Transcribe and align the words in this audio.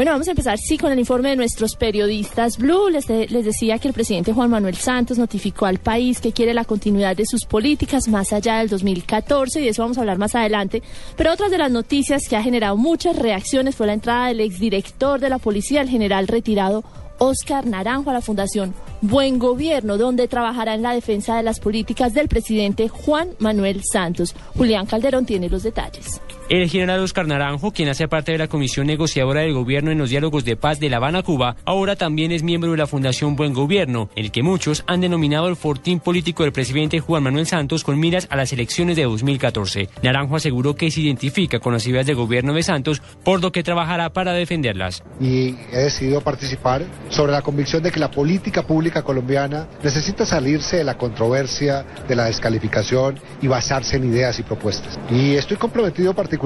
Bueno, 0.00 0.12
vamos 0.12 0.28
a 0.28 0.30
empezar, 0.30 0.58
sí, 0.58 0.78
con 0.78 0.90
el 0.90 0.98
informe 0.98 1.28
de 1.28 1.36
nuestros 1.36 1.76
periodistas 1.76 2.56
Blue. 2.56 2.88
Les, 2.88 3.06
les 3.06 3.44
decía 3.44 3.78
que 3.78 3.86
el 3.86 3.92
presidente 3.92 4.32
Juan 4.32 4.48
Manuel 4.48 4.76
Santos 4.76 5.18
notificó 5.18 5.66
al 5.66 5.76
país 5.76 6.22
que 6.22 6.32
quiere 6.32 6.54
la 6.54 6.64
continuidad 6.64 7.14
de 7.14 7.26
sus 7.26 7.44
políticas 7.44 8.08
más 8.08 8.32
allá 8.32 8.60
del 8.60 8.70
2014 8.70 9.60
y 9.60 9.64
de 9.64 9.68
eso 9.68 9.82
vamos 9.82 9.98
a 9.98 10.00
hablar 10.00 10.16
más 10.16 10.34
adelante. 10.34 10.82
Pero 11.18 11.34
otras 11.34 11.50
de 11.50 11.58
las 11.58 11.70
noticias 11.70 12.22
que 12.30 12.36
ha 12.36 12.42
generado 12.42 12.78
muchas 12.78 13.14
reacciones 13.14 13.76
fue 13.76 13.88
la 13.88 13.92
entrada 13.92 14.28
del 14.28 14.40
exdirector 14.40 15.20
de 15.20 15.28
la 15.28 15.36
policía, 15.36 15.82
el 15.82 15.90
general 15.90 16.28
retirado 16.28 16.82
Oscar 17.18 17.66
Naranjo, 17.66 18.08
a 18.08 18.14
la 18.14 18.22
Fundación 18.22 18.72
Buen 19.02 19.38
Gobierno, 19.38 19.98
donde 19.98 20.28
trabajará 20.28 20.72
en 20.72 20.80
la 20.80 20.94
defensa 20.94 21.36
de 21.36 21.42
las 21.42 21.60
políticas 21.60 22.14
del 22.14 22.28
presidente 22.28 22.88
Juan 22.88 23.32
Manuel 23.38 23.82
Santos. 23.84 24.34
Julián 24.56 24.86
Calderón 24.86 25.26
tiene 25.26 25.50
los 25.50 25.62
detalles. 25.62 26.22
El 26.50 26.68
general 26.68 26.98
Oscar 26.98 27.28
Naranjo, 27.28 27.70
quien 27.70 27.90
hace 27.90 28.08
parte 28.08 28.32
de 28.32 28.38
la 28.38 28.48
comisión 28.48 28.88
negociadora 28.88 29.42
del 29.42 29.52
gobierno 29.52 29.92
en 29.92 29.98
los 29.98 30.10
diálogos 30.10 30.44
de 30.44 30.56
paz 30.56 30.80
de 30.80 30.90
La 30.90 30.96
Habana, 30.96 31.22
Cuba, 31.22 31.54
ahora 31.64 31.94
también 31.94 32.32
es 32.32 32.42
miembro 32.42 32.72
de 32.72 32.76
la 32.76 32.88
Fundación 32.88 33.36
Buen 33.36 33.54
Gobierno, 33.54 34.10
el 34.16 34.32
que 34.32 34.42
muchos 34.42 34.82
han 34.88 35.00
denominado 35.00 35.46
el 35.46 35.54
fortín 35.54 36.00
político 36.00 36.42
del 36.42 36.50
presidente 36.50 36.98
Juan 36.98 37.22
Manuel 37.22 37.46
Santos 37.46 37.84
con 37.84 38.00
miras 38.00 38.26
a 38.30 38.36
las 38.36 38.52
elecciones 38.52 38.96
de 38.96 39.04
2014. 39.04 39.90
Naranjo 40.02 40.34
aseguró 40.34 40.74
que 40.74 40.90
se 40.90 41.02
identifica 41.02 41.60
con 41.60 41.72
las 41.72 41.86
ideas 41.86 42.04
de 42.04 42.14
gobierno 42.14 42.52
de 42.52 42.64
Santos, 42.64 43.00
por 43.22 43.40
lo 43.40 43.52
que 43.52 43.62
trabajará 43.62 44.12
para 44.12 44.32
defenderlas. 44.32 45.04
y 45.20 45.54
he 45.70 45.78
decidido 45.84 46.20
participar 46.20 46.82
sobre 47.10 47.30
la 47.30 47.42
convicción 47.42 47.80
de 47.84 47.92
que 47.92 48.00
la 48.00 48.10
política 48.10 48.66
pública 48.66 49.04
colombiana 49.04 49.68
necesita 49.84 50.26
salirse 50.26 50.78
de 50.78 50.84
la 50.84 50.98
controversia, 50.98 51.86
de 52.08 52.16
la 52.16 52.24
descalificación 52.24 53.20
y 53.40 53.46
basarse 53.46 53.98
en 53.98 54.12
ideas 54.12 54.40
y 54.40 54.42
propuestas. 54.42 54.98
Y 55.10 55.34
estoy 55.34 55.56
comprometido 55.56 56.12
particularmente 56.12 56.39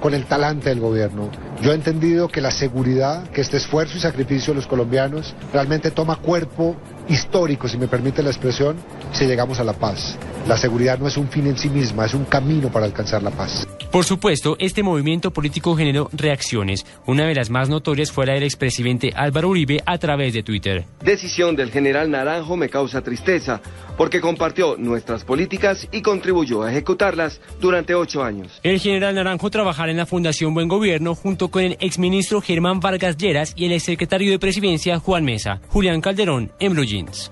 con 0.00 0.12
el 0.12 0.24
talante 0.26 0.68
del 0.68 0.80
gobierno. 0.80 1.30
Yo 1.62 1.72
he 1.72 1.74
entendido 1.74 2.28
que 2.28 2.40
la 2.40 2.50
seguridad, 2.50 3.28
que 3.30 3.40
este 3.40 3.56
esfuerzo 3.56 3.96
y 3.96 4.00
sacrificio 4.00 4.52
de 4.52 4.56
los 4.56 4.66
colombianos 4.66 5.34
realmente 5.52 5.90
toma 5.90 6.16
cuerpo 6.16 6.76
histórico, 7.08 7.68
si 7.68 7.78
me 7.78 7.88
permite 7.88 8.22
la 8.22 8.30
expresión, 8.30 8.76
si 9.12 9.26
llegamos 9.26 9.58
a 9.60 9.64
la 9.64 9.72
paz. 9.72 10.16
La 10.46 10.56
seguridad 10.56 10.98
no 10.98 11.08
es 11.08 11.16
un 11.16 11.28
fin 11.28 11.46
en 11.46 11.56
sí 11.56 11.70
misma, 11.70 12.04
es 12.04 12.14
un 12.14 12.24
camino 12.24 12.68
para 12.68 12.86
alcanzar 12.86 13.22
la 13.22 13.30
paz. 13.30 13.66
Por 13.90 14.04
supuesto, 14.04 14.56
este 14.58 14.82
movimiento 14.82 15.30
político 15.30 15.76
generó 15.76 16.10
reacciones. 16.12 16.84
Una 17.06 17.26
de 17.26 17.34
las 17.34 17.50
más 17.50 17.68
notorias 17.68 18.12
fue 18.12 18.26
la 18.26 18.34
del 18.34 18.42
expresidente 18.42 19.12
Álvaro 19.14 19.48
Uribe 19.48 19.82
a 19.86 19.98
través 19.98 20.34
de 20.34 20.42
Twitter. 20.42 20.84
Decisión 21.02 21.56
del 21.56 21.70
general 21.70 22.10
Naranjo 22.10 22.56
me 22.56 22.68
causa 22.68 23.02
tristeza 23.02 23.60
porque 23.96 24.20
compartió 24.20 24.76
nuestras 24.76 25.24
políticas 25.24 25.88
y 25.90 26.02
contribuyó 26.02 26.62
a 26.62 26.70
ejecutarlas 26.70 27.40
durante 27.60 27.94
ocho 27.94 28.22
años. 28.22 28.60
El 28.62 28.80
general 28.80 29.14
Naranjo 29.14 29.50
trabajará 29.50 29.90
en 29.90 29.96
la 29.96 30.06
Fundación 30.06 30.52
Buen 30.52 30.68
Gobierno 30.68 31.14
junto 31.14 31.48
con 31.48 31.62
el 31.62 31.76
exministro 31.80 32.40
Germán 32.40 32.80
Vargas 32.80 33.16
Lleras 33.16 33.54
y 33.56 33.66
el 33.66 33.72
exsecretario 33.72 34.30
de 34.30 34.38
Presidencia 34.38 34.98
Juan 34.98 35.24
Mesa. 35.24 35.60
Julián 35.68 36.00
Calderón 36.00 36.52
en 36.58 36.72
Blue 36.72 36.84
Jeans. 36.84 37.30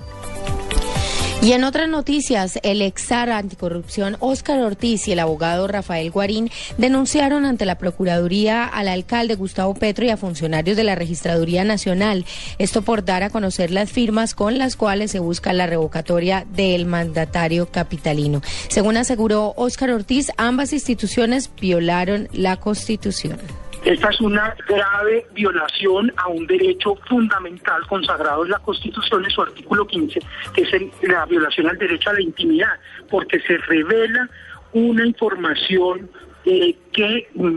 Y 1.45 1.53
en 1.53 1.65
otras 1.65 1.91
noticias, 1.91 2.59
el 2.63 2.81
exar 2.81 3.29
anticorrupción 3.29 4.17
Óscar 4.21 4.61
Ortiz 4.61 5.07
y 5.09 5.13
el 5.13 5.19
abogado 5.19 5.69
Rafael 5.69 6.11
Guarín 6.11 6.51
denunciaron 6.79 7.45
ante 7.45 7.67
la 7.67 7.77
Procuraduría 7.77 8.65
al 8.65 8.89
alcalde 8.89 9.35
Gustavo 9.35 9.75
Petro 9.75 10.07
y 10.07 10.09
a 10.09 10.17
funcionarios 10.17 10.75
de 10.75 10.85
la 10.85 10.95
Registraduría 10.95 11.63
Nacional. 11.63 12.25
Esto 12.57 12.81
por 12.81 13.05
dar 13.05 13.25
a 13.25 13.29
conocer 13.29 13.71
las 13.73 13.93
firmas 13.93 14.35
con 14.35 14.57
las 14.57 14.75
cuales 14.75 15.11
se 15.11 15.19
busca 15.19 15.53
la 15.53 15.67
revocatoria 15.67 16.47
del 16.57 16.87
mandatario 16.87 17.67
capitalino. 17.67 18.41
Según 18.69 18.97
aseguró 18.97 19.53
Óscar 19.59 19.91
Ortiz, 19.91 20.33
ambas 20.39 20.73
instituciones 20.73 21.51
violaron 21.61 22.31
la 22.33 22.57
Constitución. 22.57 23.64
Esta 23.85 24.09
es 24.09 24.21
una 24.21 24.55
grave 24.67 25.27
violación 25.35 26.11
a 26.17 26.29
un 26.29 26.47
derecho 26.47 26.97
fundamental 27.07 27.87
consagrado 27.87 28.45
en 28.45 28.51
la 28.51 28.59
Constitución 28.61 29.25
en 29.25 29.31
su 29.31 29.43
artículo 29.43 29.87
15, 29.87 30.21
que 30.55 30.63
es 30.63 30.73
la 31.03 31.27
violación 31.27 31.69
al 31.69 31.77
derecho 31.77 32.09
a 32.11 32.15
la 32.15 32.23
intimidad, 32.23 32.73
porque 33.11 33.39
se 33.41 33.59
revela 33.59 34.29
una 34.73 35.05
información 35.07 36.11
eh, 36.47 36.75
que 36.93 37.29
mm, 37.35 37.57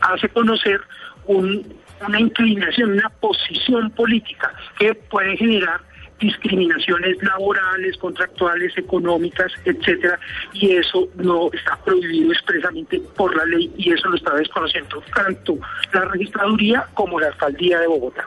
hace 0.00 0.28
conocer 0.30 0.80
un- 1.26 1.74
una 2.06 2.20
inclinación, 2.20 2.92
una 2.92 3.08
posición 3.10 3.90
política 3.90 4.52
que 4.78 4.94
puede 4.94 5.36
generar 5.36 5.80
discriminaciones 6.18 7.22
laborales, 7.22 7.96
contractuales, 7.98 8.76
económicas, 8.76 9.52
etcétera, 9.64 10.18
y 10.52 10.72
eso 10.72 11.08
no 11.16 11.50
está 11.52 11.76
prohibido 11.84 12.32
expresamente 12.32 13.00
por 13.16 13.36
la 13.36 13.44
ley 13.44 13.72
y 13.76 13.92
eso 13.92 14.08
lo 14.08 14.16
está 14.16 14.34
desconociendo 14.34 15.02
tanto 15.14 15.58
la 15.92 16.04
registraduría 16.06 16.86
como 16.94 17.20
la 17.20 17.28
alcaldía 17.28 17.80
de 17.80 17.86
Bogotá. 17.86 18.26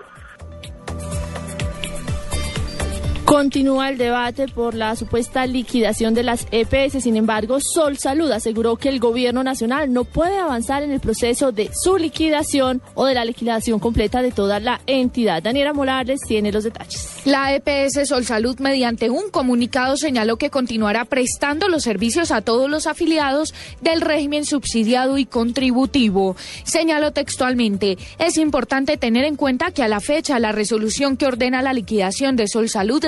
Continúa 3.31 3.87
el 3.87 3.97
debate 3.97 4.49
por 4.49 4.75
la 4.75 4.93
supuesta 4.97 5.45
liquidación 5.45 6.13
de 6.13 6.21
las 6.21 6.45
EPS. 6.51 7.01
Sin 7.01 7.15
embargo, 7.15 7.59
Sol 7.61 7.97
Salud 7.97 8.29
aseguró 8.29 8.75
que 8.75 8.89
el 8.89 8.99
gobierno 8.99 9.41
nacional 9.41 9.93
no 9.93 10.03
puede 10.03 10.37
avanzar 10.37 10.83
en 10.83 10.91
el 10.91 10.99
proceso 10.99 11.53
de 11.53 11.69
su 11.73 11.95
liquidación 11.95 12.81
o 12.93 13.05
de 13.05 13.13
la 13.13 13.23
liquidación 13.23 13.79
completa 13.79 14.21
de 14.21 14.33
toda 14.33 14.59
la 14.59 14.81
entidad. 14.85 15.41
Daniela 15.41 15.71
Morales 15.71 16.19
tiene 16.27 16.51
los 16.51 16.65
detalles. 16.65 17.21
La 17.23 17.55
EPS 17.55 18.09
Sol 18.09 18.25
Salud, 18.25 18.59
mediante 18.59 19.09
un 19.09 19.29
comunicado, 19.29 19.95
señaló 19.95 20.35
que 20.35 20.49
continuará 20.49 21.05
prestando 21.05 21.69
los 21.69 21.83
servicios 21.83 22.31
a 22.31 22.41
todos 22.41 22.69
los 22.69 22.85
afiliados 22.85 23.53
del 23.79 24.01
régimen 24.01 24.43
subsidiado 24.43 25.17
y 25.17 25.25
contributivo. 25.25 26.35
Señaló 26.65 27.13
textualmente, 27.13 27.97
es 28.19 28.37
importante 28.37 28.97
tener 28.97 29.23
en 29.23 29.37
cuenta 29.37 29.71
que 29.71 29.83
a 29.83 29.87
la 29.87 30.01
fecha 30.01 30.37
la 30.37 30.51
resolución 30.51 31.15
que 31.15 31.27
ordena 31.27 31.61
la 31.61 31.71
liquidación 31.71 32.35
de 32.35 32.49
Sol 32.49 32.67
Salud 32.67 33.01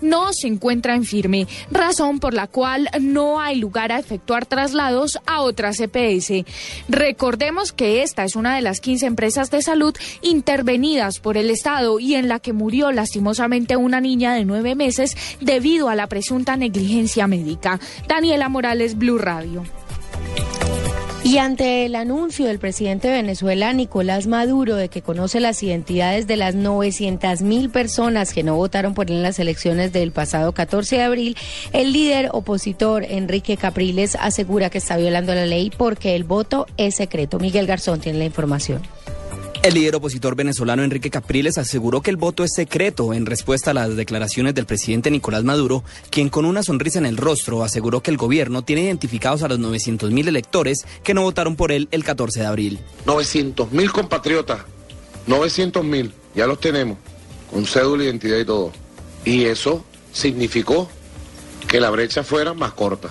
No 0.00 0.32
se 0.32 0.48
encuentra 0.48 0.96
en 0.96 1.04
firme, 1.04 1.46
razón 1.70 2.18
por 2.18 2.34
la 2.34 2.48
cual 2.48 2.88
no 3.00 3.40
hay 3.40 3.56
lugar 3.60 3.92
a 3.92 3.98
efectuar 3.98 4.46
traslados 4.46 5.18
a 5.26 5.42
otras 5.42 5.78
EPS. 5.80 6.44
Recordemos 6.88 7.72
que 7.72 8.02
esta 8.02 8.24
es 8.24 8.34
una 8.34 8.56
de 8.56 8.62
las 8.62 8.80
15 8.80 9.06
empresas 9.06 9.50
de 9.50 9.62
salud 9.62 9.94
intervenidas 10.22 11.20
por 11.20 11.36
el 11.36 11.50
Estado 11.50 12.00
y 12.00 12.14
en 12.14 12.28
la 12.28 12.40
que 12.40 12.52
murió 12.52 12.90
lastimosamente 12.90 13.76
una 13.76 14.00
niña 14.00 14.34
de 14.34 14.44
nueve 14.44 14.74
meses 14.74 15.16
debido 15.40 15.88
a 15.88 15.94
la 15.94 16.08
presunta 16.08 16.56
negligencia 16.56 17.26
médica. 17.26 17.78
Daniela 18.08 18.48
Morales, 18.48 18.96
Blue 18.96 19.18
Radio. 19.18 19.62
Y 21.32 21.38
ante 21.38 21.86
el 21.86 21.94
anuncio 21.94 22.44
del 22.44 22.58
presidente 22.58 23.08
de 23.08 23.14
Venezuela, 23.14 23.72
Nicolás 23.72 24.26
Maduro, 24.26 24.76
de 24.76 24.90
que 24.90 25.00
conoce 25.00 25.40
las 25.40 25.62
identidades 25.62 26.26
de 26.26 26.36
las 26.36 26.54
900 26.54 27.40
mil 27.40 27.70
personas 27.70 28.34
que 28.34 28.42
no 28.42 28.54
votaron 28.54 28.92
por 28.92 29.10
él 29.10 29.16
en 29.16 29.22
las 29.22 29.38
elecciones 29.38 29.94
del 29.94 30.12
pasado 30.12 30.52
14 30.52 30.96
de 30.96 31.02
abril, 31.02 31.36
el 31.72 31.94
líder 31.94 32.28
opositor 32.32 33.04
Enrique 33.04 33.56
Capriles 33.56 34.14
asegura 34.20 34.68
que 34.68 34.76
está 34.76 34.98
violando 34.98 35.34
la 35.34 35.46
ley 35.46 35.72
porque 35.74 36.16
el 36.16 36.24
voto 36.24 36.66
es 36.76 36.96
secreto. 36.96 37.38
Miguel 37.38 37.66
Garzón 37.66 37.98
tiene 37.98 38.18
la 38.18 38.26
información. 38.26 38.82
El 39.62 39.74
líder 39.74 39.94
opositor 39.94 40.34
venezolano 40.34 40.82
Enrique 40.82 41.08
Capriles 41.08 41.56
aseguró 41.56 42.00
que 42.02 42.10
el 42.10 42.16
voto 42.16 42.42
es 42.42 42.50
secreto 42.52 43.14
en 43.14 43.26
respuesta 43.26 43.70
a 43.70 43.74
las 43.74 43.94
declaraciones 43.94 44.56
del 44.56 44.66
presidente 44.66 45.08
Nicolás 45.08 45.44
Maduro, 45.44 45.84
quien 46.10 46.30
con 46.30 46.46
una 46.46 46.64
sonrisa 46.64 46.98
en 46.98 47.06
el 47.06 47.16
rostro 47.16 47.62
aseguró 47.62 48.02
que 48.02 48.10
el 48.10 48.16
gobierno 48.16 48.64
tiene 48.64 48.82
identificados 48.82 49.44
a 49.44 49.48
los 49.48 49.60
900 49.60 50.10
mil 50.10 50.26
electores 50.26 50.84
que 51.04 51.14
no 51.14 51.22
votaron 51.22 51.54
por 51.54 51.70
él 51.70 51.86
el 51.92 52.02
14 52.02 52.40
de 52.40 52.46
abril. 52.46 52.80
900 53.06 53.70
mil 53.70 53.92
compatriotas, 53.92 54.62
900 55.28 55.84
mil, 55.84 56.12
ya 56.34 56.48
los 56.48 56.58
tenemos, 56.58 56.98
con 57.48 57.64
cédula, 57.64 58.02
identidad 58.02 58.38
y 58.38 58.44
todo. 58.44 58.72
Y 59.24 59.44
eso 59.44 59.84
significó 60.12 60.90
que 61.68 61.78
la 61.78 61.90
brecha 61.90 62.24
fuera 62.24 62.52
más 62.52 62.72
corta. 62.72 63.10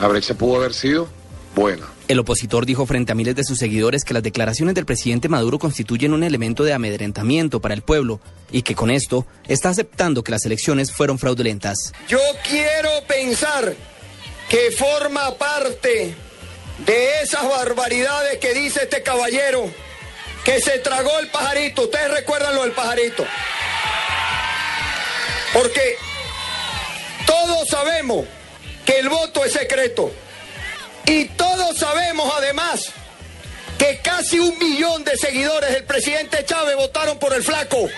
La 0.00 0.08
brecha 0.08 0.34
pudo 0.34 0.56
haber 0.56 0.74
sido 0.74 1.06
buena. 1.54 1.93
El 2.06 2.18
opositor 2.18 2.66
dijo 2.66 2.84
frente 2.84 3.12
a 3.12 3.14
miles 3.14 3.34
de 3.34 3.44
sus 3.44 3.58
seguidores 3.58 4.04
que 4.04 4.12
las 4.12 4.22
declaraciones 4.22 4.74
del 4.74 4.84
presidente 4.84 5.30
Maduro 5.30 5.58
constituyen 5.58 6.12
un 6.12 6.22
elemento 6.22 6.62
de 6.62 6.74
amedrentamiento 6.74 7.60
para 7.60 7.72
el 7.72 7.80
pueblo 7.80 8.20
y 8.52 8.60
que 8.60 8.74
con 8.74 8.90
esto 8.90 9.26
está 9.48 9.70
aceptando 9.70 10.22
que 10.22 10.30
las 10.30 10.44
elecciones 10.44 10.92
fueron 10.92 11.18
fraudulentas. 11.18 11.92
Yo 12.06 12.18
quiero 12.46 12.90
pensar 13.08 13.74
que 14.50 14.70
forma 14.72 15.34
parte 15.36 16.14
de 16.84 17.22
esas 17.22 17.48
barbaridades 17.48 18.38
que 18.38 18.52
dice 18.52 18.82
este 18.82 19.02
caballero 19.02 19.70
que 20.44 20.60
se 20.60 20.78
tragó 20.80 21.18
el 21.20 21.28
pajarito. 21.28 21.84
Ustedes 21.84 22.10
recuerdan 22.10 22.54
lo 22.54 22.64
del 22.64 22.72
pajarito. 22.72 23.24
Porque 25.54 25.96
todos 27.24 27.66
sabemos 27.68 28.26
que 28.84 28.98
el 28.98 29.08
voto 29.08 29.42
es 29.42 29.52
secreto. 29.54 30.12
Y 31.06 31.26
todos 31.36 31.78
sabemos 31.78 32.32
además 32.36 32.92
que 33.78 34.00
casi 34.02 34.38
un 34.38 34.58
millón 34.58 35.04
de 35.04 35.16
seguidores 35.16 35.72
del 35.72 35.84
presidente 35.84 36.44
Chávez 36.44 36.76
votaron 36.76 37.18
por 37.18 37.34
el 37.34 37.42
flaco. 37.42 37.88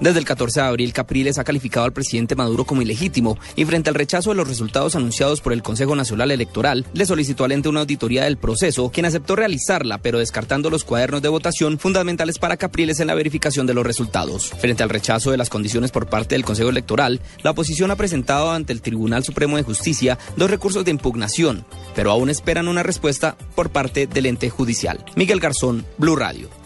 Desde 0.00 0.20
el 0.20 0.24
14 0.24 0.60
de 0.60 0.66
abril, 0.66 0.92
Capriles 0.92 1.38
ha 1.38 1.44
calificado 1.44 1.84
al 1.84 1.92
presidente 1.92 2.36
Maduro 2.36 2.64
como 2.64 2.82
ilegítimo 2.82 3.36
y 3.56 3.64
frente 3.64 3.90
al 3.90 3.96
rechazo 3.96 4.30
de 4.30 4.36
los 4.36 4.46
resultados 4.46 4.94
anunciados 4.94 5.40
por 5.40 5.52
el 5.52 5.64
Consejo 5.64 5.96
Nacional 5.96 6.30
Electoral, 6.30 6.86
le 6.92 7.04
solicitó 7.04 7.44
al 7.44 7.50
ente 7.50 7.68
una 7.68 7.80
auditoría 7.80 8.24
del 8.24 8.36
proceso, 8.36 8.90
quien 8.90 9.06
aceptó 9.06 9.34
realizarla, 9.34 9.98
pero 9.98 10.20
descartando 10.20 10.70
los 10.70 10.84
cuadernos 10.84 11.20
de 11.20 11.28
votación 11.28 11.80
fundamentales 11.80 12.38
para 12.38 12.56
Capriles 12.56 13.00
en 13.00 13.08
la 13.08 13.16
verificación 13.16 13.66
de 13.66 13.74
los 13.74 13.84
resultados. 13.84 14.50
Frente 14.58 14.84
al 14.84 14.88
rechazo 14.88 15.32
de 15.32 15.36
las 15.36 15.50
condiciones 15.50 15.90
por 15.90 16.08
parte 16.08 16.36
del 16.36 16.44
Consejo 16.44 16.70
Electoral, 16.70 17.20
la 17.42 17.50
oposición 17.50 17.90
ha 17.90 17.96
presentado 17.96 18.52
ante 18.52 18.72
el 18.72 18.82
Tribunal 18.82 19.24
Supremo 19.24 19.56
de 19.56 19.64
Justicia 19.64 20.16
dos 20.36 20.48
recursos 20.48 20.84
de 20.84 20.92
impugnación, 20.92 21.66
pero 21.96 22.12
aún 22.12 22.30
esperan 22.30 22.68
una 22.68 22.84
respuesta 22.84 23.36
por 23.56 23.70
parte 23.70 24.06
del 24.06 24.26
ente 24.26 24.48
judicial. 24.48 25.04
Miguel 25.16 25.40
Garzón, 25.40 25.84
Blue 25.98 26.14
Radio. 26.14 26.57